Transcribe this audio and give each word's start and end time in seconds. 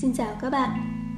Xin 0.00 0.12
chào 0.12 0.36
các 0.40 0.50
bạn, 0.50 0.70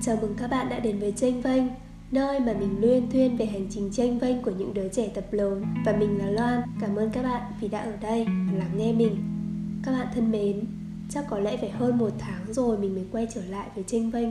chào 0.02 0.18
mừng 0.20 0.34
các 0.36 0.50
bạn 0.50 0.68
đã 0.68 0.78
đến 0.78 0.98
với 0.98 1.12
Tranh 1.12 1.40
Vênh 1.40 1.62
Nơi 2.10 2.40
mà 2.40 2.52
mình 2.60 2.80
luyên 2.80 3.10
thuyên 3.10 3.36
về 3.36 3.46
hành 3.46 3.66
trình 3.70 3.90
tranh 3.92 4.18
vênh 4.18 4.42
của 4.42 4.50
những 4.50 4.74
đứa 4.74 4.88
trẻ 4.88 5.08
tập 5.14 5.24
lớn 5.30 5.64
Và 5.86 5.92
mình 5.92 6.18
là 6.18 6.30
Loan, 6.30 6.62
cảm 6.80 6.96
ơn 6.96 7.10
các 7.10 7.22
bạn 7.22 7.52
vì 7.60 7.68
đã 7.68 7.78
ở 7.80 7.96
đây 8.00 8.24
và 8.24 8.58
lắng 8.58 8.70
nghe 8.76 8.92
mình. 8.92 9.16
Các 9.82 9.92
bạn 9.92 10.06
thân 10.14 10.30
mến, 10.30 10.64
chắc 11.10 11.24
có 11.30 11.38
lẽ 11.38 11.56
phải 11.56 11.70
hơn 11.70 11.98
một 11.98 12.10
tháng 12.18 12.52
rồi 12.52 12.78
mình 12.78 12.94
mới 12.94 13.04
quay 13.12 13.28
trở 13.34 13.44
lại 13.44 13.68
với 13.74 13.84
tranh 13.84 14.10
vênh. 14.10 14.28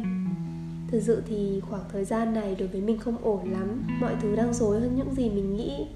Thực 0.92 1.04
sự 1.04 1.24
thì 1.28 1.62
khoảng 1.70 1.84
thời 1.92 2.06
gian 2.06 2.34
này 2.34 2.56
đối 2.60 2.68
với 2.68 2.82
mình 2.82 3.00
không 3.00 3.18
ổn 3.22 3.52
lắm. 3.52 3.84
Mọi 4.02 4.16
thứ 4.22 4.36
đang 4.36 4.54
rối 4.54 4.80
hơn 4.80 4.96
những 4.96 5.16
gì 5.16 5.30
mình 5.30 5.56
nghĩ. 5.56 5.88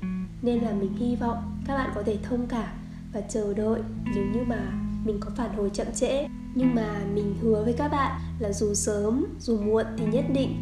Nên 0.42 0.60
là 0.60 0.72
mình 0.72 0.98
hy 0.98 1.16
vọng 1.16 1.60
các 1.68 1.76
bạn 1.76 1.92
có 1.96 2.04
thể 2.04 2.18
thông 2.24 2.48
cảm 2.48 2.70
và 3.14 3.22
chờ 3.22 3.54
đợi. 3.54 3.82
Nếu 4.16 4.26
như 4.34 4.40
mà 4.48 4.72
mình 5.06 5.18
có 5.20 5.32
phản 5.38 5.54
hồi 5.54 5.70
chậm 5.74 5.88
trễ 5.96 6.28
nhưng 6.56 6.76
mà 6.76 7.02
mình 7.14 7.36
hứa 7.42 7.64
với 7.64 7.74
các 7.74 7.88
bạn 7.88 8.22
là 8.40 8.52
dù 8.52 8.74
sớm, 8.74 9.26
dù 9.40 9.62
muộn 9.62 9.86
thì 9.98 10.06
nhất 10.06 10.26
định 10.34 10.56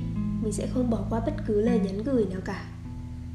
mình 0.44 0.54
sẽ 0.54 0.68
không 0.68 0.90
bỏ 0.90 1.06
qua 1.10 1.20
bất 1.20 1.34
cứ 1.48 1.62
lời 1.62 1.80
nhắn 1.80 2.04
gửi 2.04 2.26
nào 2.32 2.42
cả. 2.46 2.66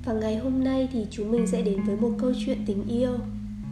Và 0.04 0.12
ngày 0.12 0.38
hôm 0.38 0.64
nay 0.64 0.88
thì 0.92 1.06
chúng 1.10 1.30
mình 1.30 1.46
sẽ 1.46 1.62
đến 1.62 1.82
với 1.82 1.96
một 1.96 2.10
câu 2.18 2.32
chuyện 2.46 2.58
tình 2.66 2.84
yêu 2.88 3.12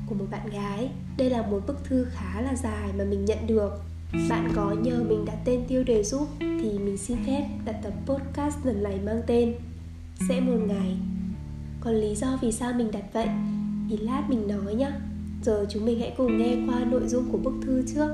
của 0.07 0.15
một 0.15 0.27
bạn 0.31 0.51
gái. 0.51 0.91
Đây 1.19 1.31
là 1.31 1.43
một 1.43 1.61
bức 1.67 1.85
thư 1.85 2.07
khá 2.11 2.41
là 2.41 2.55
dài 2.55 2.93
mà 2.99 3.05
mình 3.05 3.25
nhận 3.25 3.39
được. 3.47 3.71
Bạn 4.29 4.53
có 4.55 4.77
nhờ 4.83 5.05
mình 5.09 5.25
đặt 5.25 5.39
tên 5.45 5.65
tiêu 5.69 5.85
đề 5.85 6.05
giúp 6.05 6.29
thì 6.41 6.79
mình 6.79 6.97
xin 6.97 7.17
phép 7.27 7.49
đặt 7.65 7.81
tập 7.83 7.93
podcast 8.07 8.57
lần 8.65 8.83
này 8.83 9.01
mang 9.05 9.23
tên 9.27 9.55
sẽ 10.29 10.41
một 10.41 10.59
ngày. 10.67 10.97
Còn 11.81 11.95
lý 11.95 12.15
do 12.15 12.39
vì 12.43 12.53
sao 12.53 12.73
mình 12.73 12.91
đặt 12.91 13.05
vậy 13.13 13.29
thì 13.91 13.97
lát 13.97 14.23
mình 14.29 14.49
nói 14.49 14.75
nhá. 14.75 14.93
Giờ 15.43 15.67
chúng 15.71 15.85
mình 15.85 16.01
hãy 16.01 16.15
cùng 16.17 16.39
nghe 16.39 16.57
qua 16.67 16.85
nội 16.85 17.09
dung 17.09 17.29
của 17.33 17.39
bức 17.39 17.55
thư 17.63 17.85
trước. 17.95 18.09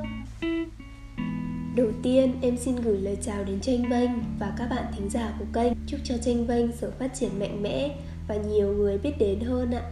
Đầu 1.76 1.88
tiên, 2.02 2.32
em 2.43 2.57
xin 2.57 2.76
gửi 2.76 2.99
lời 2.99 3.16
chào 3.23 3.45
đến 3.45 3.60
Tranh 3.60 3.88
Vênh 3.90 4.10
và 4.38 4.52
các 4.59 4.66
bạn 4.71 4.85
thính 4.96 5.10
giả 5.10 5.35
của 5.38 5.45
kênh. 5.52 5.73
Chúc 5.87 6.01
cho 6.04 6.15
Tranh 6.16 6.46
Vênh 6.46 6.73
sự 6.73 6.90
phát 6.99 7.15
triển 7.15 7.30
mạnh 7.38 7.63
mẽ 7.63 7.96
và 8.29 8.37
nhiều 8.37 8.73
người 8.73 8.99
biết 8.99 9.13
đến 9.18 9.40
hơn 9.40 9.71
ạ. 9.71 9.82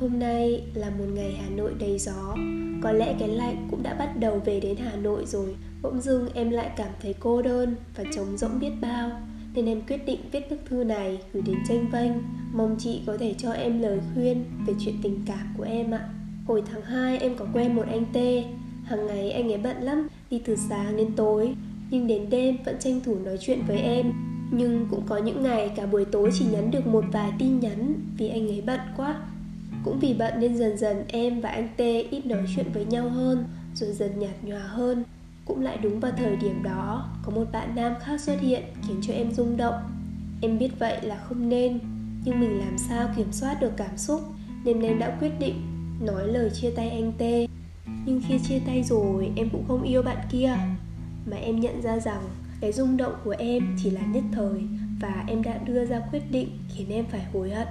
Hôm 0.00 0.18
nay 0.18 0.62
là 0.74 0.90
một 0.90 1.04
ngày 1.14 1.32
Hà 1.42 1.50
Nội 1.50 1.72
đầy 1.78 1.98
gió. 1.98 2.36
Có 2.82 2.92
lẽ 2.92 3.14
cái 3.18 3.28
lạnh 3.28 3.68
cũng 3.70 3.82
đã 3.82 3.94
bắt 3.94 4.18
đầu 4.20 4.38
về 4.44 4.60
đến 4.60 4.76
Hà 4.76 4.96
Nội 4.96 5.26
rồi. 5.26 5.56
Bỗng 5.82 6.00
dưng 6.00 6.28
em 6.34 6.50
lại 6.50 6.70
cảm 6.76 6.90
thấy 7.02 7.14
cô 7.20 7.42
đơn 7.42 7.76
và 7.96 8.04
trống 8.14 8.36
rỗng 8.36 8.60
biết 8.60 8.72
bao. 8.80 9.10
Nên 9.54 9.66
em 9.66 9.80
quyết 9.88 10.06
định 10.06 10.20
viết 10.32 10.50
bức 10.50 10.58
thư 10.66 10.84
này 10.84 11.18
gửi 11.32 11.42
đến 11.42 11.56
tranh 11.68 11.90
vênh. 11.92 12.12
Mong 12.52 12.76
chị 12.78 13.02
có 13.06 13.16
thể 13.18 13.34
cho 13.38 13.52
em 13.52 13.82
lời 13.82 13.98
khuyên 14.14 14.44
về 14.66 14.74
chuyện 14.84 14.94
tình 15.02 15.22
cảm 15.26 15.54
của 15.58 15.64
em 15.64 15.90
ạ. 15.90 16.08
Hồi 16.46 16.62
tháng 16.72 16.82
2 16.82 17.18
em 17.18 17.34
có 17.36 17.46
quen 17.52 17.76
một 17.76 17.84
anh 17.90 18.04
T. 18.04 18.16
Hàng 18.84 19.06
ngày 19.06 19.30
anh 19.30 19.52
ấy 19.52 19.58
bận 19.58 19.76
lắm, 19.82 20.08
đi 20.32 20.38
từ 20.44 20.56
sáng 20.56 20.96
đến 20.96 21.08
tối, 21.16 21.54
Nhưng 21.90 22.06
đến 22.06 22.30
đêm 22.30 22.56
vẫn 22.64 22.76
tranh 22.80 23.00
thủ 23.04 23.16
nói 23.24 23.36
chuyện 23.40 23.62
với 23.66 23.78
em. 23.78 24.12
Nhưng 24.50 24.86
cũng 24.90 25.02
có 25.06 25.16
những 25.16 25.42
ngày 25.42 25.70
cả 25.76 25.86
buổi 25.86 26.04
tối 26.04 26.30
chỉ 26.38 26.44
nhắn 26.44 26.70
được 26.70 26.86
một 26.86 27.04
vài 27.12 27.32
tin 27.38 27.60
nhắn 27.60 27.94
Vì 28.16 28.28
anh 28.28 28.48
ấy 28.48 28.62
bận 28.66 28.80
quá. 28.96 29.16
Cũng 29.84 29.98
vì 29.98 30.14
bận 30.14 30.40
nên 30.40 30.56
dần 30.56 30.78
dần 30.78 31.04
em 31.08 31.40
và 31.40 31.48
anh 31.48 31.68
tê 31.76 32.02
ít 32.02 32.26
nói 32.26 32.42
chuyện 32.56 32.66
với 32.74 32.84
nhau 32.84 33.08
hơn, 33.08 33.44
Rồi 33.74 33.92
dần 33.92 34.18
nhạt 34.18 34.34
nhòa 34.42 34.60
hơn. 34.60 35.04
Cũng 35.44 35.60
lại 35.60 35.78
đúng 35.82 36.00
vào 36.00 36.12
thời 36.16 36.36
điểm 36.36 36.62
đó, 36.62 37.10
Có 37.22 37.32
một 37.32 37.44
bạn 37.52 37.74
nam 37.74 37.94
khác 38.00 38.20
xuất 38.20 38.40
hiện 38.40 38.62
khiến 38.88 38.96
cho 39.02 39.14
em 39.14 39.32
rung 39.32 39.56
động. 39.56 39.74
Em 40.42 40.58
biết 40.58 40.70
vậy 40.78 40.98
là 41.02 41.16
không 41.16 41.48
nên, 41.48 41.78
Nhưng 42.24 42.40
mình 42.40 42.58
làm 42.58 42.78
sao 42.78 43.08
kiểm 43.16 43.32
soát 43.32 43.60
được 43.60 43.72
cảm 43.76 43.96
xúc 43.96 44.20
Nên 44.64 44.80
em 44.80 44.98
đã 44.98 45.16
quyết 45.20 45.32
định 45.40 45.54
nói 46.00 46.28
lời 46.28 46.50
chia 46.50 46.70
tay 46.70 46.90
anh 46.90 47.12
tê 47.18 47.46
nhưng 48.06 48.20
khi 48.28 48.38
chia 48.38 48.58
tay 48.66 48.82
rồi 48.82 49.32
em 49.36 49.48
cũng 49.50 49.64
không 49.68 49.82
yêu 49.82 50.02
bạn 50.02 50.18
kia. 50.30 50.56
Mà 51.30 51.36
em 51.36 51.60
nhận 51.60 51.82
ra 51.82 51.98
rằng 51.98 52.22
cái 52.60 52.72
rung 52.72 52.96
động 52.96 53.12
của 53.24 53.34
em 53.38 53.76
chỉ 53.82 53.90
là 53.90 54.00
nhất 54.00 54.24
thời 54.32 54.62
và 55.00 55.24
em 55.26 55.42
đã 55.42 55.58
đưa 55.58 55.84
ra 55.84 56.00
quyết 56.12 56.30
định 56.30 56.48
khiến 56.68 56.90
em 56.90 57.04
phải 57.10 57.24
hối 57.32 57.50
hận. 57.50 57.68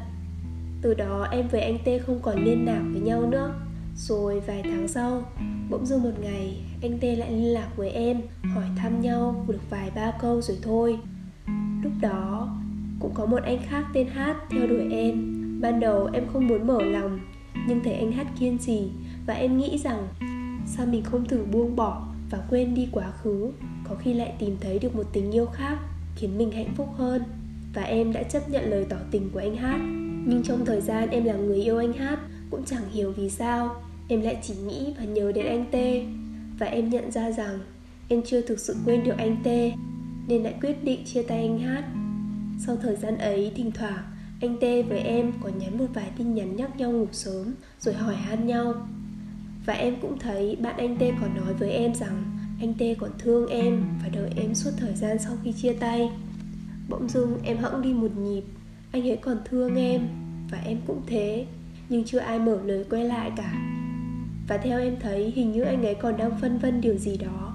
Từ 0.81 0.93
đó 0.93 1.27
em 1.31 1.47
với 1.47 1.61
anh 1.61 1.77
T 1.77 2.05
không 2.05 2.19
còn 2.21 2.43
liên 2.43 2.65
lạc 2.65 2.83
với 2.91 3.01
nhau 3.01 3.21
nữa. 3.29 3.53
Rồi 3.95 4.39
vài 4.39 4.63
tháng 4.63 4.87
sau 4.87 5.23
bỗng 5.69 5.85
dưng 5.85 6.03
một 6.03 6.13
ngày 6.21 6.61
anh 6.81 6.99
T 6.99 7.03
lại 7.03 7.31
liên 7.31 7.53
lạc 7.53 7.69
với 7.75 7.89
em 7.89 8.21
hỏi 8.53 8.65
thăm 8.77 9.01
nhau 9.01 9.45
được 9.47 9.69
vài 9.69 9.91
ba 9.95 10.11
câu 10.21 10.41
rồi 10.41 10.57
thôi. 10.61 10.97
Lúc 11.83 11.91
đó 12.01 12.55
cũng 12.99 13.13
có 13.13 13.25
một 13.25 13.43
anh 13.43 13.59
khác 13.69 13.85
tên 13.93 14.07
Hát 14.07 14.35
theo 14.49 14.67
đuổi 14.67 14.91
em. 14.91 15.37
Ban 15.61 15.79
đầu 15.79 16.09
em 16.13 16.23
không 16.33 16.47
muốn 16.47 16.67
mở 16.67 16.83
lòng 16.83 17.19
nhưng 17.67 17.83
thấy 17.83 17.93
anh 17.93 18.11
Hát 18.11 18.27
kiên 18.39 18.57
trì 18.57 18.89
và 19.31 19.37
em 19.37 19.57
nghĩ 19.57 19.77
rằng, 19.77 20.07
sao 20.65 20.85
mình 20.85 21.03
không 21.03 21.25
thử 21.25 21.45
buông 21.51 21.75
bỏ 21.75 22.07
và 22.29 22.37
quên 22.49 22.75
đi 22.75 22.87
quá 22.91 23.11
khứ? 23.11 23.51
Có 23.89 23.95
khi 23.95 24.13
lại 24.13 24.33
tìm 24.39 24.57
thấy 24.61 24.79
được 24.79 24.95
một 24.95 25.07
tình 25.13 25.31
yêu 25.31 25.45
khác, 25.45 25.77
khiến 26.15 26.37
mình 26.37 26.51
hạnh 26.51 26.73
phúc 26.75 26.87
hơn. 26.97 27.23
Và 27.73 27.81
em 27.81 28.13
đã 28.13 28.23
chấp 28.23 28.49
nhận 28.49 28.69
lời 28.69 28.85
tỏ 28.89 28.95
tình 29.11 29.29
của 29.33 29.39
anh 29.39 29.55
hát. 29.55 29.79
Nhưng 30.25 30.41
trong 30.43 30.65
thời 30.65 30.81
gian 30.81 31.09
em 31.09 31.23
là 31.23 31.33
người 31.33 31.61
yêu 31.61 31.77
anh 31.77 31.93
hát, 31.93 32.19
cũng 32.49 32.63
chẳng 32.65 32.89
hiểu 32.91 33.11
vì 33.11 33.29
sao, 33.29 33.75
em 34.07 34.21
lại 34.21 34.37
chỉ 34.41 34.53
nghĩ 34.53 34.93
và 34.99 35.05
nhớ 35.05 35.31
đến 35.31 35.45
anh 35.45 35.65
t. 35.71 35.75
Và 36.59 36.65
em 36.65 36.89
nhận 36.89 37.11
ra 37.11 37.31
rằng, 37.31 37.59
em 38.07 38.21
chưa 38.25 38.41
thực 38.41 38.59
sự 38.59 38.75
quên 38.85 39.03
được 39.03 39.17
anh 39.17 39.37
t, 39.43 39.47
nên 40.27 40.43
lại 40.43 40.53
quyết 40.61 40.83
định 40.83 41.05
chia 41.05 41.23
tay 41.23 41.37
anh 41.37 41.59
hát. 41.59 41.83
Sau 42.65 42.77
thời 42.81 42.95
gian 42.95 43.17
ấy, 43.17 43.51
thỉnh 43.55 43.71
thoảng, 43.71 44.03
anh 44.41 44.57
t 44.57 44.89
với 44.89 44.99
em 44.99 45.31
có 45.43 45.49
nhắn 45.59 45.77
một 45.77 45.87
vài 45.93 46.11
tin 46.17 46.35
nhắn 46.35 46.55
nhắc 46.55 46.77
nhau 46.77 46.91
ngủ 46.91 47.07
sớm, 47.11 47.53
rồi 47.79 47.95
hỏi 47.95 48.15
han 48.15 48.47
nhau 48.47 48.73
và 49.65 49.73
em 49.73 49.95
cũng 50.01 50.19
thấy 50.19 50.57
bạn 50.61 50.77
anh 50.77 50.97
T 50.97 51.01
còn 51.21 51.35
nói 51.35 51.53
với 51.53 51.71
em 51.71 51.95
rằng 51.95 52.23
anh 52.61 52.73
T 52.73 52.99
còn 52.99 53.09
thương 53.19 53.49
em 53.49 53.83
và 54.03 54.09
đợi 54.09 54.29
em 54.35 54.55
suốt 54.55 54.71
thời 54.77 54.95
gian 54.95 55.17
sau 55.19 55.33
khi 55.43 55.53
chia 55.53 55.73
tay. 55.73 56.09
Bỗng 56.89 57.09
dưng 57.09 57.37
em 57.43 57.57
hững 57.57 57.81
đi 57.81 57.93
một 57.93 58.11
nhịp 58.17 58.43
Anh 58.91 59.09
ấy 59.09 59.17
còn 59.17 59.37
thương 59.45 59.75
em 59.75 60.07
Và 60.51 60.57
em 60.65 60.77
cũng 60.87 61.01
thế 61.07 61.45
Nhưng 61.89 62.03
chưa 62.03 62.19
ai 62.19 62.39
mở 62.39 62.59
lời 62.65 62.85
quay 62.89 63.03
lại 63.03 63.31
cả. 63.37 63.53
Và 64.47 64.57
theo 64.57 64.79
em 64.79 64.95
thấy 64.99 65.31
hình 65.35 65.51
như 65.51 65.61
anh 65.61 65.83
ấy 65.85 65.95
còn 65.95 66.17
đang 66.17 66.39
phân 66.41 66.57
vân 66.57 66.81
điều 66.81 66.97
gì 66.97 67.17
đó. 67.17 67.53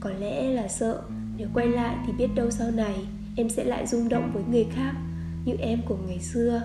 Có 0.00 0.10
lẽ 0.10 0.48
là 0.48 0.68
sợ 0.68 1.02
Nếu 1.36 1.48
quay 1.54 1.66
lại 1.66 1.96
thì 2.06 2.12
biết 2.12 2.28
đâu 2.34 2.50
sau 2.50 2.70
này 2.70 2.94
Em 3.36 3.48
sẽ 3.48 3.64
lại 3.64 3.86
rung 3.86 4.08
động 4.08 4.30
với 4.34 4.42
người 4.50 4.66
khác 4.74 4.92
Như 5.44 5.54
em 5.58 5.82
của 5.88 5.96
ngày 6.06 6.18
xưa. 6.18 6.62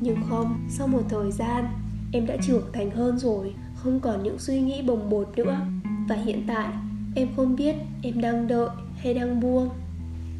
Nhưng 0.00 0.16
không, 0.28 0.66
sau 0.70 0.86
một 0.86 1.02
thời 1.08 1.32
gian 1.32 1.64
Em 2.12 2.26
đã 2.26 2.36
trưởng 2.42 2.64
thành 2.72 2.90
hơn 2.90 3.18
rồi 3.18 3.54
không 3.82 4.00
còn 4.00 4.22
những 4.22 4.38
suy 4.38 4.60
nghĩ 4.60 4.82
bồng 4.82 5.10
bột 5.10 5.28
nữa. 5.36 5.60
Và 6.08 6.16
hiện 6.16 6.44
tại, 6.46 6.68
em 7.14 7.28
không 7.36 7.56
biết 7.56 7.74
em 8.02 8.20
đang 8.20 8.48
đợi 8.48 8.68
hay 8.96 9.14
đang 9.14 9.40
buông. 9.40 9.68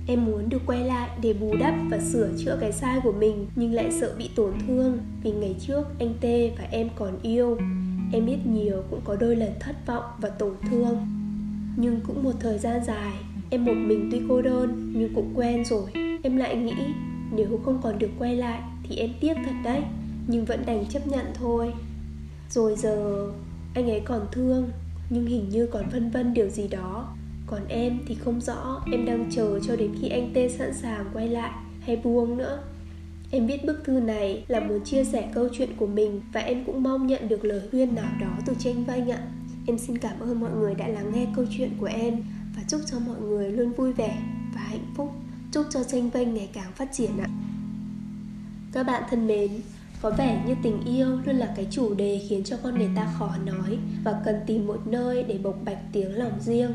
Em 0.06 0.24
muốn 0.24 0.48
được 0.48 0.62
quay 0.66 0.84
lại 0.84 1.10
để 1.22 1.32
bù 1.32 1.54
đắp 1.60 1.74
và 1.90 1.98
sửa 1.98 2.28
chữa 2.38 2.58
cái 2.60 2.72
sai 2.72 3.00
của 3.02 3.12
mình, 3.12 3.46
nhưng 3.56 3.72
lại 3.72 3.92
sợ 4.00 4.14
bị 4.18 4.30
tổn 4.36 4.52
thương 4.66 4.98
vì 5.22 5.30
ngày 5.30 5.54
trước 5.60 5.82
anh 5.98 6.14
tê 6.20 6.52
và 6.58 6.64
em 6.70 6.88
còn 6.96 7.18
yêu. 7.22 7.58
Em 8.12 8.26
biết 8.26 8.46
nhiều 8.46 8.82
cũng 8.90 9.00
có 9.04 9.16
đôi 9.16 9.36
lần 9.36 9.52
thất 9.60 9.86
vọng 9.86 10.04
và 10.20 10.28
tổn 10.28 10.54
thương. 10.70 11.06
Nhưng 11.76 12.00
cũng 12.06 12.22
một 12.22 12.32
thời 12.40 12.58
gian 12.58 12.84
dài, 12.84 13.12
em 13.50 13.64
một 13.64 13.74
mình 13.76 14.08
tuy 14.12 14.20
cô 14.28 14.42
đơn 14.42 14.92
nhưng 14.96 15.14
cũng 15.14 15.32
quen 15.34 15.64
rồi. 15.64 15.90
Em 16.22 16.36
lại 16.36 16.56
nghĩ, 16.56 16.74
nếu 17.36 17.60
không 17.64 17.80
còn 17.82 17.98
được 17.98 18.10
quay 18.18 18.36
lại 18.36 18.60
thì 18.82 18.96
em 18.96 19.10
tiếc 19.20 19.34
thật 19.34 19.54
đấy, 19.64 19.82
nhưng 20.26 20.44
vẫn 20.44 20.62
đành 20.66 20.84
chấp 20.86 21.06
nhận 21.06 21.26
thôi 21.34 21.72
rồi 22.50 22.76
giờ 22.76 23.28
anh 23.74 23.90
ấy 23.90 24.00
còn 24.04 24.26
thương 24.32 24.70
Nhưng 25.10 25.26
hình 25.26 25.48
như 25.48 25.66
còn 25.66 25.88
vân 25.88 26.10
vân 26.10 26.34
điều 26.34 26.48
gì 26.48 26.68
đó. 26.68 27.16
Còn 27.46 27.68
em 27.68 27.98
thì 28.06 28.14
không 28.14 28.40
rõ 28.40 28.82
Em 28.92 29.06
đang 29.06 29.30
chờ 29.30 29.60
cho 29.66 29.76
đến 29.76 29.94
khi 30.00 30.08
anh 30.08 30.30
Tê 30.34 30.48
sẵn 30.48 30.74
sàng 30.74 31.10
quay 31.12 31.28
lại 31.28 31.52
Hay 31.80 31.96
buông 31.96 32.38
nữa. 32.38 32.62
Em 33.30 33.46
viết 33.46 33.64
bức 33.64 33.84
thư 33.84 34.00
này 34.00 34.44
là 34.48 34.60
muốn 34.60 34.84
chia 34.84 35.04
sẻ 35.04 35.30
câu 35.34 35.48
chuyện 35.52 35.70
của 35.76 35.86
mình 35.86 36.20
Và 36.32 36.40
em 36.40 36.64
cũng 36.64 36.82
mong 36.82 37.06
nhận 37.06 37.28
được 37.28 37.44
lời 37.44 37.60
khuyên 37.70 37.94
nào 37.94 38.12
đó 38.20 38.32
từ 38.46 38.54
tranh 38.58 38.84
vanh 38.84 39.10
ạ. 39.10 39.18
Em 39.66 39.78
xin 39.78 39.98
cảm 39.98 40.20
ơn 40.20 40.40
mọi 40.40 40.50
người 40.50 40.74
đã 40.74 40.88
lắng 40.88 41.12
nghe 41.14 41.26
câu 41.36 41.44
chuyện 41.56 41.70
của 41.80 41.86
em 41.86 42.22
Và 42.56 42.62
chúc 42.68 42.80
cho 42.86 42.98
mọi 42.98 43.20
người 43.20 43.50
luôn 43.50 43.72
vui 43.72 43.92
vẻ 43.92 44.22
và 44.54 44.60
hạnh 44.60 44.86
phúc. 44.96 45.12
Chúc 45.52 45.66
cho 45.70 45.84
tranh 45.84 46.10
vanh 46.10 46.34
ngày 46.34 46.48
càng 46.52 46.72
phát 46.72 46.88
triển 46.92 47.10
ạ. 47.18 47.28
Các 48.72 48.82
bạn 48.82 49.02
thân 49.10 49.26
mến, 49.26 49.50
có 50.02 50.10
vẻ 50.10 50.42
như 50.46 50.54
tình 50.62 50.84
yêu 50.84 51.18
luôn 51.26 51.36
là 51.36 51.52
cái 51.56 51.66
chủ 51.70 51.94
đề 51.94 52.20
khiến 52.28 52.44
cho 52.44 52.56
con 52.62 52.78
người 52.78 52.90
ta 52.96 53.12
khó 53.18 53.36
nói 53.44 53.78
và 54.04 54.22
cần 54.24 54.36
tìm 54.46 54.66
một 54.66 54.86
nơi 54.86 55.22
để 55.22 55.38
bộc 55.38 55.56
bạch 55.64 55.78
tiếng 55.92 56.18
lòng 56.18 56.40
riêng. 56.40 56.72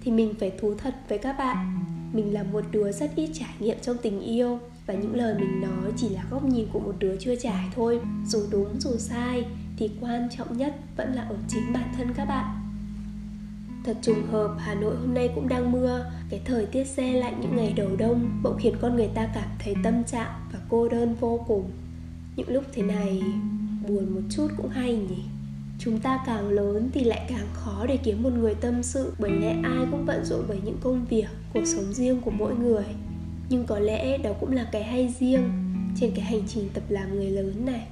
Thì 0.00 0.10
mình 0.10 0.34
phải 0.40 0.52
thú 0.60 0.74
thật 0.78 0.94
với 1.08 1.18
các 1.18 1.38
bạn 1.38 1.80
mình 2.12 2.34
là 2.34 2.42
một 2.42 2.64
đứa 2.70 2.92
rất 2.92 3.10
ít 3.16 3.30
trải 3.34 3.54
nghiệm 3.58 3.78
trong 3.82 3.96
tình 4.02 4.20
yêu 4.20 4.58
và 4.86 4.94
những 4.94 5.14
lời 5.14 5.34
mình 5.34 5.60
nói 5.60 5.92
chỉ 5.96 6.08
là 6.08 6.24
góc 6.30 6.44
nhìn 6.44 6.68
của 6.72 6.80
một 6.80 6.94
đứa 6.98 7.16
chưa 7.16 7.36
trải 7.36 7.68
thôi. 7.74 8.00
Dù 8.26 8.46
đúng 8.50 8.80
dù 8.80 8.96
sai 8.98 9.44
thì 9.76 9.90
quan 10.00 10.28
trọng 10.36 10.56
nhất 10.56 10.74
vẫn 10.96 11.12
là 11.12 11.22
ở 11.22 11.36
chính 11.48 11.72
bản 11.72 11.92
thân 11.96 12.08
các 12.14 12.24
bạn. 12.24 12.46
Thật 13.84 13.96
trùng 14.02 14.26
hợp, 14.26 14.56
Hà 14.58 14.74
Nội 14.74 14.96
hôm 14.96 15.14
nay 15.14 15.30
cũng 15.34 15.48
đang 15.48 15.72
mưa. 15.72 16.04
Cái 16.30 16.40
thời 16.44 16.66
tiết 16.66 16.84
xe 16.84 17.12
lạnh 17.12 17.40
những 17.40 17.56
ngày 17.56 17.72
đầu 17.76 17.88
đông 17.98 18.40
Bỗng 18.42 18.58
khiến 18.58 18.74
con 18.80 18.96
người 18.96 19.10
ta 19.14 19.28
cảm 19.34 19.48
thấy 19.58 19.74
tâm 19.84 20.04
trạng 20.04 20.32
và 20.52 20.58
cô 20.68 20.88
đơn 20.88 21.14
vô 21.20 21.44
cùng 21.48 21.70
những 22.40 22.54
lúc 22.54 22.64
thế 22.72 22.82
này, 22.82 23.22
buồn 23.88 24.14
một 24.14 24.20
chút 24.30 24.48
cũng 24.56 24.68
hay 24.68 24.96
nhỉ. 24.96 25.22
Chúng 25.78 26.00
ta 26.00 26.18
càng 26.26 26.48
lớn 26.48 26.90
thì 26.92 27.04
lại 27.04 27.26
càng 27.28 27.46
khó 27.52 27.86
để 27.88 27.96
kiếm 27.96 28.22
một 28.22 28.32
người 28.32 28.54
tâm 28.54 28.82
sự, 28.82 29.12
bởi 29.18 29.30
lẽ 29.30 29.56
ai 29.62 29.86
cũng 29.90 30.06
bận 30.06 30.24
rộn 30.24 30.44
bởi 30.48 30.58
những 30.64 30.76
công 30.80 31.04
việc, 31.04 31.26
cuộc 31.54 31.64
sống 31.64 31.92
riêng 31.92 32.20
của 32.20 32.30
mỗi 32.30 32.54
người. 32.54 32.84
Nhưng 33.48 33.66
có 33.66 33.78
lẽ 33.78 34.18
đó 34.18 34.30
cũng 34.40 34.52
là 34.52 34.68
cái 34.72 34.84
hay 34.84 35.14
riêng 35.18 35.50
trên 35.96 36.12
cái 36.14 36.24
hành 36.24 36.42
trình 36.48 36.68
tập 36.74 36.82
làm 36.88 37.14
người 37.16 37.30
lớn 37.30 37.66
này. 37.66 37.86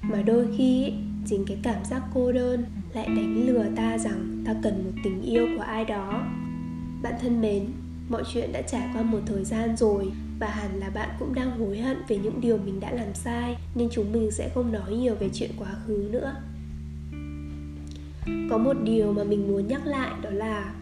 Mà 0.00 0.22
đôi 0.22 0.46
khi, 0.56 0.92
chính 1.26 1.44
cái 1.46 1.56
cảm 1.62 1.84
giác 1.84 2.02
cô 2.14 2.32
đơn 2.32 2.64
lại 2.94 3.06
đánh 3.06 3.46
lừa 3.46 3.64
ta 3.76 3.98
rằng 3.98 4.42
ta 4.44 4.54
cần 4.62 4.84
một 4.84 5.00
tình 5.04 5.22
yêu 5.22 5.46
của 5.56 5.62
ai 5.62 5.84
đó. 5.84 6.26
Bạn 7.02 7.14
thân 7.20 7.40
mến, 7.40 7.66
mọi 8.08 8.22
chuyện 8.32 8.52
đã 8.52 8.62
trải 8.62 8.88
qua 8.94 9.02
một 9.02 9.20
thời 9.26 9.44
gian 9.44 9.76
rồi 9.76 10.12
và 10.38 10.46
hẳn 10.46 10.80
là 10.80 10.90
bạn 10.90 11.08
cũng 11.18 11.34
đang 11.34 11.58
hối 11.58 11.78
hận 11.78 11.96
về 12.08 12.18
những 12.18 12.40
điều 12.40 12.58
mình 12.58 12.80
đã 12.80 12.90
làm 12.90 13.14
sai, 13.14 13.56
nên 13.74 13.88
chúng 13.92 14.12
mình 14.12 14.30
sẽ 14.30 14.50
không 14.54 14.72
nói 14.72 14.96
nhiều 14.96 15.14
về 15.14 15.30
chuyện 15.34 15.50
quá 15.58 15.74
khứ 15.86 16.08
nữa. 16.12 16.34
Có 18.50 18.58
một 18.58 18.76
điều 18.84 19.12
mà 19.12 19.24
mình 19.24 19.48
muốn 19.48 19.68
nhắc 19.68 19.86
lại, 19.86 20.12
đó 20.22 20.30
là 20.30 20.74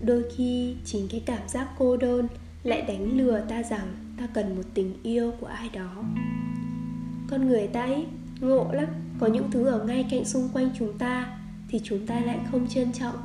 đôi 0.00 0.24
khi 0.36 0.76
chính 0.84 1.08
cái 1.08 1.22
cảm 1.26 1.48
giác 1.48 1.68
cô 1.78 1.96
đơn 1.96 2.28
lại 2.62 2.82
đánh 2.82 3.18
lừa 3.18 3.40
ta 3.48 3.62
rằng 3.62 3.94
ta 4.18 4.26
cần 4.26 4.56
một 4.56 4.62
tình 4.74 4.94
yêu 5.02 5.32
của 5.40 5.46
ai 5.46 5.68
đó. 5.68 6.04
Con 7.30 7.48
người 7.48 7.66
ta 7.66 7.82
ấy, 7.82 8.06
ngộ 8.40 8.72
lắm, 8.72 8.88
có 9.18 9.26
những 9.26 9.50
thứ 9.50 9.66
ở 9.66 9.84
ngay 9.84 10.06
cạnh 10.10 10.24
xung 10.24 10.48
quanh 10.52 10.70
chúng 10.78 10.98
ta 10.98 11.38
thì 11.68 11.80
chúng 11.84 12.06
ta 12.06 12.20
lại 12.20 12.38
không 12.50 12.68
trân 12.68 12.92
trọng. 12.92 13.16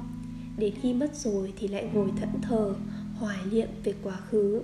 Đến 0.57 0.73
khi 0.81 0.93
mất 0.93 1.15
rồi 1.15 1.53
thì 1.59 1.67
lại 1.67 1.89
ngồi 1.93 2.09
thẫn 2.19 2.29
thờ, 2.41 2.75
hoài 3.19 3.37
niệm 3.51 3.67
về 3.83 3.93
quá 4.03 4.17
khứ 4.29 4.61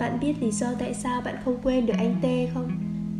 bạn 0.00 0.18
biết 0.20 0.34
lý 0.40 0.50
do 0.50 0.66
tại 0.78 0.94
sao 0.94 1.20
bạn 1.20 1.34
không 1.44 1.58
quên 1.62 1.86
được 1.86 1.94
anh 1.98 2.16
tê 2.22 2.48
không? 2.54 2.70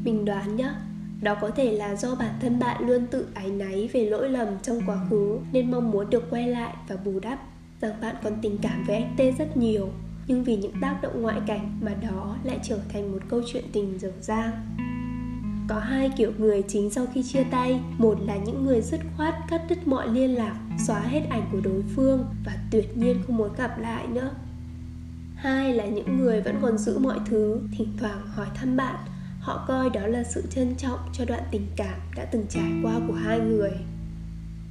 Mình 0.04 0.24
đoán 0.24 0.56
nhá. 0.56 0.74
Đó 1.22 1.34
có 1.40 1.50
thể 1.50 1.72
là 1.72 1.96
do 1.96 2.14
bản 2.14 2.34
thân 2.40 2.58
bạn 2.58 2.88
luôn 2.88 3.06
tự 3.06 3.26
áy 3.34 3.50
náy 3.50 3.88
về 3.92 4.04
lỗi 4.04 4.28
lầm 4.28 4.48
trong 4.62 4.80
quá 4.86 4.96
khứ 5.10 5.38
nên 5.52 5.70
mong 5.70 5.90
muốn 5.90 6.10
được 6.10 6.30
quay 6.30 6.48
lại 6.48 6.74
và 6.88 6.96
bù 6.96 7.20
đắp. 7.22 7.38
Rằng 7.80 7.92
bạn 8.00 8.16
còn 8.22 8.32
tình 8.42 8.58
cảm 8.62 8.84
với 8.86 8.96
anh 8.96 9.14
tê 9.16 9.32
rất 9.32 9.56
nhiều, 9.56 9.88
nhưng 10.26 10.44
vì 10.44 10.56
những 10.56 10.72
tác 10.80 11.02
động 11.02 11.22
ngoại 11.22 11.40
cảnh 11.46 11.78
mà 11.80 11.94
đó 11.94 12.36
lại 12.44 12.58
trở 12.62 12.78
thành 12.92 13.12
một 13.12 13.18
câu 13.28 13.42
chuyện 13.52 13.64
tình 13.72 13.98
dở 13.98 14.12
dang. 14.20 14.50
Có 15.68 15.78
hai 15.78 16.10
kiểu 16.16 16.32
người 16.38 16.62
chính 16.68 16.90
sau 16.90 17.06
khi 17.14 17.22
chia 17.22 17.44
tay. 17.50 17.80
Một 17.98 18.18
là 18.26 18.36
những 18.36 18.64
người 18.64 18.80
dứt 18.80 19.00
khoát, 19.16 19.34
cắt 19.50 19.62
đứt 19.68 19.88
mọi 19.88 20.08
liên 20.08 20.34
lạc, 20.34 20.56
xóa 20.86 21.00
hết 21.00 21.22
ảnh 21.30 21.48
của 21.52 21.60
đối 21.60 21.82
phương 21.96 22.24
và 22.44 22.52
tuyệt 22.70 22.96
nhiên 22.96 23.16
không 23.26 23.36
muốn 23.36 23.50
gặp 23.58 23.78
lại 23.78 24.06
nữa 24.06 24.30
hai 25.40 25.74
là 25.74 25.86
những 25.86 26.16
người 26.16 26.40
vẫn 26.40 26.58
còn 26.62 26.78
giữ 26.78 26.98
mọi 26.98 27.18
thứ, 27.26 27.60
thỉnh 27.78 27.88
thoảng 27.98 28.26
hỏi 28.34 28.46
thăm 28.54 28.76
bạn. 28.76 28.96
Họ 29.40 29.64
coi 29.68 29.90
đó 29.90 30.06
là 30.06 30.24
sự 30.24 30.44
trân 30.50 30.74
trọng 30.76 30.98
cho 31.12 31.24
đoạn 31.24 31.42
tình 31.50 31.66
cảm 31.76 32.00
đã 32.16 32.24
từng 32.24 32.46
trải 32.48 32.72
qua 32.82 33.00
của 33.08 33.14
hai 33.14 33.40
người. 33.40 33.70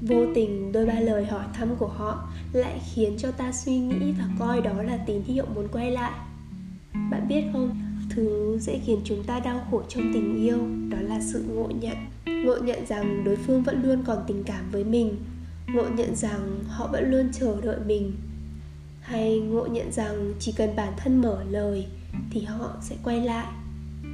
Vô 0.02 0.26
tình 0.36 0.72
đôi 0.72 0.86
ba 0.86 1.00
lời 1.00 1.26
hỏi 1.26 1.46
thăm 1.54 1.76
của 1.76 1.88
họ 1.88 2.30
lại 2.54 2.82
khiến 2.94 3.16
cho 3.18 3.32
ta 3.32 3.52
suy 3.52 3.78
nghĩ 3.78 4.12
và 4.12 4.26
coi 4.40 4.62
đó 4.62 4.82
là 4.82 4.98
tín 4.98 5.22
hiệu 5.22 5.46
muốn 5.56 5.68
quay 5.72 5.92
lại. 5.92 6.12
Bạn 7.12 7.28
biết 7.28 7.44
không, 7.54 7.82
thứ 8.10 8.58
dễ 8.62 8.80
khiến 8.86 9.02
chúng 9.04 9.24
ta 9.24 9.40
đau 9.40 9.68
khổ 9.72 9.82
trong 9.90 10.12
tình 10.14 10.36
yêu 10.36 10.60
đó 10.90 10.98
là 11.02 11.20
sự 11.22 11.44
ngộ 11.50 11.70
nhận. 11.82 11.98
Ngộ 12.46 12.58
nhận 12.58 12.86
rằng 12.86 13.24
đối 13.24 13.36
phương 13.36 13.64
vẫn 13.64 13.84
luôn 13.84 14.04
còn 14.06 14.18
tình 14.28 14.44
cảm 14.44 14.72
với 14.72 14.84
mình. 14.84 15.16
Ngộ 15.68 15.84
nhận 15.96 16.16
rằng 16.16 16.60
họ 16.68 16.88
vẫn 16.88 17.12
luôn 17.12 17.30
chờ 17.34 17.62
đợi 17.62 17.80
mình 17.86 18.12
hay 19.02 19.40
ngộ 19.40 19.68
nhận 19.68 19.92
rằng 19.92 20.34
chỉ 20.40 20.52
cần 20.52 20.76
bản 20.76 20.94
thân 20.98 21.22
mở 21.22 21.44
lời 21.50 21.88
thì 22.32 22.42
họ 22.42 22.76
sẽ 22.82 22.96
quay 23.04 23.22
lại. 23.22 23.48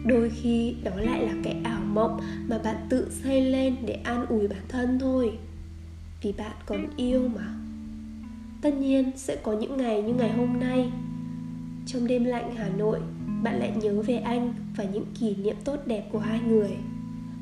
Đôi 0.06 0.30
khi 0.30 0.76
đó 0.84 0.92
lại 0.96 1.22
là 1.26 1.34
cái 1.44 1.56
ảo 1.64 1.82
mộng 1.82 2.20
mà 2.48 2.58
bạn 2.58 2.76
tự 2.90 3.12
xây 3.24 3.42
lên 3.42 3.76
để 3.86 3.94
an 3.94 4.26
ủi 4.26 4.48
bản 4.48 4.62
thân 4.68 5.00
thôi. 5.00 5.38
Vì 6.22 6.32
bạn 6.32 6.56
còn 6.66 6.88
yêu 6.98 7.28
mà. 7.36 7.56
Tất 8.62 8.74
nhiên 8.74 9.12
sẽ 9.16 9.36
có 9.36 9.54
những 9.54 9.78
ngày 9.78 10.02
như 10.02 10.14
ngày 10.14 10.32
hôm 10.32 10.60
nay. 10.60 10.92
Trong 11.86 12.08
đêm 12.08 12.24
lạnh 12.24 12.56
hà 12.56 12.70
nội, 12.70 13.00
bạn 13.44 13.60
lại 13.60 13.74
nhớ 13.82 14.02
về 14.02 14.18
anh 14.18 14.54
và 14.78 14.84
những 14.84 15.06
kỷ 15.20 15.36
niệm 15.36 15.56
tốt 15.64 15.80
đẹp 15.86 16.06
của 16.12 16.20
hai 16.20 16.40
người. 16.40 16.72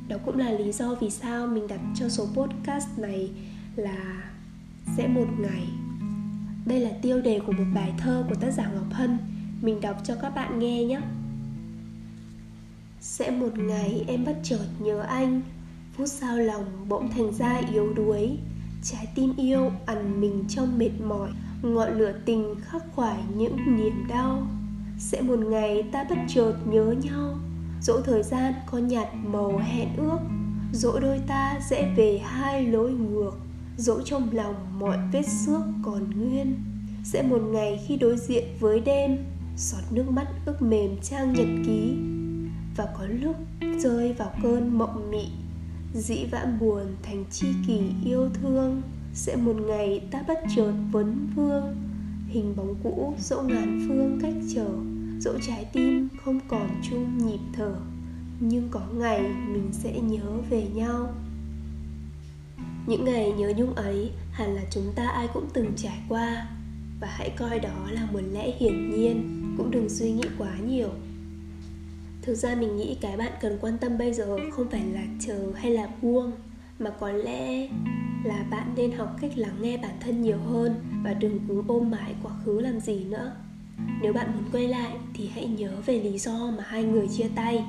Đó 0.08 0.18
cũng 0.26 0.38
là 0.38 0.52
lý 0.52 0.72
do 0.72 0.96
vì 0.96 1.10
sao 1.10 1.48
mình 1.48 1.68
đặt 1.68 1.80
cho 1.96 2.10
số 2.10 2.26
podcast 2.26 2.88
này 2.98 3.30
là 3.76 4.24
sẽ 4.98 5.08
một 5.08 5.28
ngày 5.40 5.83
đây 6.66 6.80
là 6.80 6.90
tiêu 7.02 7.22
đề 7.22 7.40
của 7.48 7.52
một 7.52 7.64
bài 7.76 7.94
thơ 7.98 8.26
của 8.30 8.36
tác 8.36 8.52
giả 8.52 8.72
ngọc 8.76 8.86
hân. 8.92 9.18
Mình 9.62 9.82
đọc 9.82 9.98
cho 10.04 10.16
các 10.22 10.30
bạn 10.36 10.60
nghe 10.60 10.84
nhé. 10.84 11.02
Sẽ 13.02 13.32
một 13.32 13.58
ngày 13.58 14.06
em 14.08 14.26
bất 14.26 14.40
chợt 14.44 14.66
nhớ 14.80 15.00
anh. 15.02 15.42
Phút 15.98 16.08
sao 16.08 16.38
lòng 16.38 16.66
bỗng 16.90 17.12
thành 17.12 17.34
ra 17.34 17.62
yếu 17.72 17.94
đuối. 17.94 18.38
Trái 18.84 19.08
tim 19.16 19.34
yêu 19.38 19.72
ẩn 19.86 20.22
mình 20.22 20.44
trong 20.50 20.78
mệt 20.78 20.92
mỏi. 21.04 21.30
Ngọn 21.62 21.98
lửa 21.98 22.14
tình 22.26 22.56
khắc 22.62 22.84
khoải 22.96 23.18
những 23.36 23.58
niềm 23.78 24.08
đau. 24.10 24.48
Sẽ 25.00 25.22
một 25.22 25.40
ngày 25.40 25.84
ta 25.92 26.04
bất 26.10 26.18
chợt 26.28 26.54
nhớ 26.66 26.96
nhau. 27.04 27.36
Dỗ 27.82 28.02
thời 28.02 28.24
gian 28.24 28.54
có 28.72 28.78
nhạt 28.78 29.08
màu 29.26 29.58
hẹn 29.58 29.96
ước 29.98 30.20
dỗ 30.74 31.00
đôi 31.00 31.20
ta 31.28 31.60
sẽ 31.70 31.94
về 31.98 32.22
hai 32.24 32.68
lối 32.68 32.92
ngược 32.92 33.32
dỗ 33.78 34.02
trong 34.02 34.30
lòng 34.32 34.56
mọi 34.80 34.98
vết 35.12 35.24
xước 35.28 35.62
còn 35.84 36.04
nguyên, 36.16 36.56
sẽ 37.04 37.24
một 37.24 37.42
ngày 37.42 37.80
khi 37.88 37.98
đối 37.98 38.18
diện 38.18 38.44
với 38.60 38.80
đêm, 38.80 39.18
giọt 39.58 39.82
nước 39.92 40.10
mắt 40.10 40.28
ướt 40.46 40.62
mềm 40.62 40.98
trang 41.02 41.34
nhật 41.34 41.48
ký. 41.66 41.96
Và 42.76 42.88
có 42.98 43.06
lúc 43.06 43.36
rơi 43.80 44.14
vào 44.14 44.32
cơn 44.44 44.78
mộng 44.78 45.12
mị, 45.12 45.28
dĩ 45.94 46.26
vãn 46.32 46.60
buồn 46.60 46.84
thành 47.04 47.26
chi 47.32 47.48
kỷ 47.68 47.80
yêu 48.06 48.30
thương, 48.42 48.82
sẽ 49.14 49.36
một 49.36 49.56
ngày 49.68 50.02
ta 50.12 50.24
bất 50.28 50.40
chợt 50.56 50.74
vấn 50.92 51.28
vương. 51.36 51.76
Hình 52.28 52.54
bóng 52.56 52.76
cũ 52.84 53.14
dẫu 53.20 53.44
ngàn 53.44 53.86
phương 53.88 54.20
cách 54.22 54.34
trở, 54.56 54.70
dẫu 55.20 55.34
trái 55.48 55.66
tim 55.74 56.08
không 56.26 56.40
còn 56.48 56.70
chung 56.90 57.18
nhịp 57.18 57.40
thở, 57.54 57.76
nhưng 58.40 58.70
có 58.72 58.82
ngày 58.94 59.22
mình 59.22 59.70
sẽ 59.72 60.00
nhớ 60.02 60.32
về 60.50 60.68
nhau 60.74 61.10
những 62.88 63.06
ngày 63.06 63.32
nhớ 63.32 63.54
nhung 63.58 63.76
ấy, 63.76 64.12
hẳn 64.32 64.56
là 64.56 64.62
chúng 64.70 64.94
ta 64.96 65.08
ai 65.08 65.28
cũng 65.34 65.48
từng 65.54 65.74
trải 65.76 66.00
qua. 66.10 66.48
Và 67.02 67.08
hãy 67.12 67.30
coi 67.30 67.60
đó 67.60 67.88
là 67.92 68.08
một 68.12 68.22
lẽ 68.32 68.52
hiển 68.58 68.90
nhiên, 68.90 69.44
cũng 69.58 69.72
đừng 69.72 69.90
suy 69.90 70.12
nghĩ 70.12 70.24
quá 70.38 70.58
nhiều. 70.68 70.90
Thực 72.22 72.36
ra 72.36 72.56
mình 72.56 72.78
nghĩ 72.78 72.98
cái 73.02 73.18
bạn 73.18 73.32
cần 73.42 73.58
quan 73.62 73.78
tâm 73.78 73.98
bây 73.98 74.14
giờ 74.14 74.38
không 74.52 74.70
phải 74.70 74.86
là 74.86 75.04
chờ 75.20 75.52
hay 75.56 75.72
là 75.72 75.88
buông, 76.02 76.32
mà 76.80 76.90
có 76.90 77.12
lẽ 77.12 77.70
là 78.24 78.46
bạn 78.52 78.74
nên 78.76 78.92
học 78.92 79.16
cách 79.22 79.38
lắng 79.38 79.56
nghe 79.62 79.78
bản 79.78 79.96
thân 80.00 80.22
nhiều 80.22 80.38
hơn 80.38 80.76
và 81.04 81.14
đừng 81.14 81.40
cứ 81.48 81.64
ôm 81.68 81.92
mãi 81.92 82.16
quá 82.24 82.32
khứ 82.46 82.60
làm 82.60 82.80
gì 82.80 83.04
nữa. 83.04 83.32
Nếu 84.02 84.14
bạn 84.14 84.32
muốn 84.36 84.44
quay 84.52 84.68
lại 84.68 84.94
thì 85.14 85.28
hãy 85.28 85.46
nhớ 85.46 85.72
về 85.86 86.00
lý 86.00 86.18
do 86.18 86.52
mà 86.58 86.64
hai 86.68 86.84
người 86.84 87.08
chia 87.08 87.28
tay. 87.36 87.66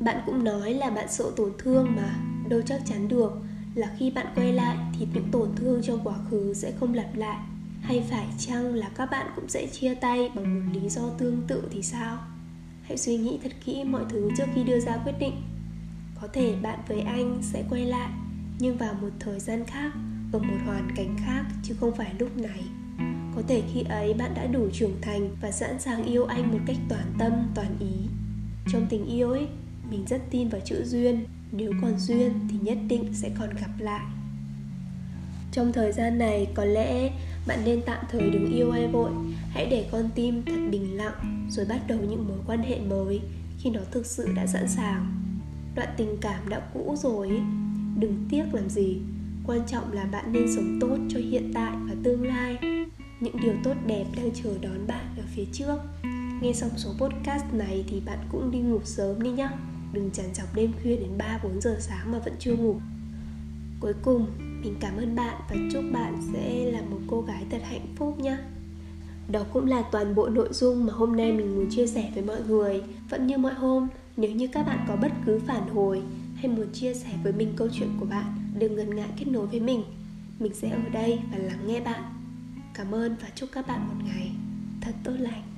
Bạn 0.00 0.16
cũng 0.26 0.44
nói 0.44 0.74
là 0.74 0.90
bạn 0.90 1.06
sợ 1.10 1.24
tổn 1.36 1.52
thương 1.58 1.96
mà, 1.96 2.16
đâu 2.48 2.60
chắc 2.66 2.82
chắn 2.86 3.08
được 3.08 3.32
là 3.74 3.90
khi 3.98 4.10
bạn 4.10 4.26
quay 4.34 4.52
lại 4.52 4.76
thì 4.98 5.06
những 5.14 5.30
tổn 5.30 5.48
thương 5.56 5.82
trong 5.82 6.00
quá 6.04 6.14
khứ 6.30 6.54
sẽ 6.54 6.72
không 6.80 6.94
lặp 6.94 7.16
lại. 7.16 7.38
Hay 7.80 8.04
phải 8.10 8.26
chăng 8.38 8.74
là 8.74 8.88
các 8.88 9.10
bạn 9.10 9.26
cũng 9.36 9.48
sẽ 9.48 9.66
chia 9.66 9.94
tay 9.94 10.30
bằng 10.34 10.54
một 10.54 10.80
lý 10.80 10.88
do 10.88 11.02
tương 11.18 11.42
tự 11.48 11.68
thì 11.70 11.82
sao? 11.82 12.18
Hãy 12.82 12.96
suy 12.98 13.16
nghĩ 13.16 13.38
thật 13.42 13.52
kỹ 13.64 13.84
mọi 13.84 14.02
thứ 14.08 14.30
trước 14.36 14.44
khi 14.54 14.64
đưa 14.64 14.80
ra 14.80 14.96
quyết 14.96 15.14
định. 15.20 15.42
Có 16.20 16.28
thể 16.32 16.54
bạn 16.62 16.78
với 16.88 17.00
anh 17.00 17.38
sẽ 17.42 17.64
quay 17.70 17.86
lại, 17.86 18.10
nhưng 18.58 18.76
vào 18.76 18.94
một 18.94 19.10
thời 19.20 19.40
gian 19.40 19.64
khác, 19.66 19.92
ở 20.32 20.38
một 20.38 20.56
hoàn 20.66 20.88
cảnh 20.96 21.16
khác 21.26 21.44
chứ 21.62 21.74
không 21.80 21.96
phải 21.96 22.14
lúc 22.18 22.36
này. 22.36 22.64
Có 23.36 23.42
thể 23.48 23.62
khi 23.72 23.82
ấy 23.82 24.14
bạn 24.14 24.34
đã 24.34 24.46
đủ 24.46 24.68
trưởng 24.72 25.00
thành 25.02 25.36
và 25.40 25.50
sẵn 25.50 25.80
sàng 25.80 26.04
yêu 26.04 26.24
anh 26.24 26.52
một 26.52 26.58
cách 26.66 26.76
toàn 26.88 27.12
tâm, 27.18 27.32
toàn 27.54 27.76
ý. 27.80 28.08
Trong 28.72 28.86
tình 28.90 29.06
yêu 29.06 29.30
ấy, 29.30 29.46
mình 29.90 30.04
rất 30.06 30.22
tin 30.30 30.48
vào 30.48 30.60
chữ 30.64 30.84
duyên 30.84 31.24
nếu 31.52 31.72
còn 31.82 31.98
duyên 31.98 32.32
thì 32.50 32.56
nhất 32.62 32.78
định 32.88 33.04
sẽ 33.12 33.30
còn 33.38 33.48
gặp 33.60 33.70
lại. 33.78 34.06
Trong 35.52 35.72
thời 35.72 35.92
gian 35.92 36.18
này, 36.18 36.48
có 36.54 36.64
lẽ 36.64 37.10
bạn 37.46 37.58
nên 37.64 37.80
tạm 37.86 38.04
thời 38.10 38.30
đừng 38.30 38.52
yêu 38.52 38.70
ai 38.70 38.88
vội. 38.88 39.10
Hãy 39.50 39.66
để 39.70 39.88
con 39.92 40.08
tim 40.14 40.42
thật 40.42 40.68
bình 40.70 40.96
lặng, 40.96 41.46
rồi 41.50 41.66
bắt 41.68 41.80
đầu 41.88 41.98
những 41.98 42.28
mối 42.28 42.38
quan 42.46 42.62
hệ 42.62 42.80
mới 42.80 43.20
khi 43.58 43.70
nó 43.70 43.80
thực 43.90 44.06
sự 44.06 44.28
đã 44.36 44.46
sẵn 44.46 44.68
sàng. 44.68 45.06
Đoạn 45.74 45.88
tình 45.96 46.16
cảm 46.20 46.48
đã 46.48 46.60
cũ 46.74 46.94
rồi 46.98 47.28
đừng 47.98 48.26
tiếc 48.30 48.44
làm 48.52 48.68
gì. 48.68 48.98
Quan 49.46 49.60
trọng 49.66 49.92
là 49.92 50.04
bạn 50.04 50.32
nên 50.32 50.54
sống 50.56 50.78
tốt 50.80 50.96
cho 51.08 51.18
hiện 51.18 51.50
tại 51.54 51.72
và 51.88 51.94
tương 52.04 52.26
lai. 52.26 52.58
Những 53.20 53.36
điều 53.42 53.54
tốt 53.64 53.74
đẹp 53.86 54.04
đang 54.16 54.30
chờ 54.42 54.50
đón 54.62 54.86
bạn 54.86 55.04
ở 55.16 55.22
phía 55.34 55.44
trước. 55.52 55.76
Nghe 56.40 56.52
xong 56.52 56.70
số 56.76 56.90
podcast 56.98 57.44
này 57.52 57.84
thì 57.88 58.00
bạn 58.00 58.18
cũng 58.32 58.50
đi 58.50 58.58
ngủ 58.58 58.80
sớm 58.84 59.22
đi 59.22 59.30
nhá 59.30 59.50
đừng 59.92 60.10
trằn 60.10 60.26
chọc 60.34 60.54
đêm 60.54 60.72
khuya 60.82 60.96
đến 60.96 61.18
3-4 61.18 61.60
giờ 61.60 61.76
sáng 61.80 62.12
mà 62.12 62.18
vẫn 62.18 62.34
chưa 62.38 62.56
ngủ. 62.56 62.76
Cuối 63.80 63.92
cùng, 64.02 64.26
mình 64.38 64.74
cảm 64.80 64.96
ơn 64.96 65.16
bạn 65.16 65.40
và 65.50 65.56
chúc 65.72 65.84
bạn 65.92 66.22
sẽ 66.32 66.70
là 66.72 66.80
một 66.80 67.00
cô 67.06 67.20
gái 67.20 67.44
thật 67.50 67.60
hạnh 67.64 67.86
phúc 67.96 68.20
nhé. 68.20 68.36
Đó 69.28 69.42
cũng 69.52 69.66
là 69.66 69.82
toàn 69.92 70.14
bộ 70.14 70.28
nội 70.28 70.48
dung 70.52 70.86
mà 70.86 70.92
hôm 70.92 71.16
nay 71.16 71.32
mình 71.32 71.56
muốn 71.56 71.70
chia 71.70 71.86
sẻ 71.86 72.10
với 72.14 72.24
mọi 72.24 72.40
người. 72.48 72.82
Vẫn 73.10 73.26
như 73.26 73.38
mọi 73.38 73.54
hôm, 73.54 73.88
nếu 74.16 74.30
như 74.30 74.46
các 74.46 74.66
bạn 74.66 74.84
có 74.88 74.96
bất 74.96 75.12
cứ 75.26 75.40
phản 75.46 75.68
hồi 75.68 76.02
hay 76.34 76.48
muốn 76.48 76.66
chia 76.72 76.94
sẻ 76.94 77.08
với 77.22 77.32
mình 77.32 77.52
câu 77.56 77.68
chuyện 77.72 77.88
của 78.00 78.06
bạn, 78.06 78.24
đừng 78.58 78.76
ngần 78.76 78.96
ngại 78.96 79.08
kết 79.16 79.28
nối 79.28 79.46
với 79.46 79.60
mình. 79.60 79.82
Mình 80.38 80.54
sẽ 80.54 80.70
ở 80.70 80.88
đây 80.92 81.18
và 81.32 81.38
lắng 81.38 81.66
nghe 81.66 81.80
bạn. 81.80 82.02
Cảm 82.74 82.94
ơn 82.94 83.16
và 83.22 83.28
chúc 83.34 83.48
các 83.52 83.66
bạn 83.66 83.88
một 83.88 84.04
ngày 84.04 84.30
thật 84.80 84.92
tốt 85.04 85.14
lành. 85.18 85.51